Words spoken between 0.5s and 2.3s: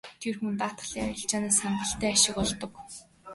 даатгалын арилжаанаас хангалттай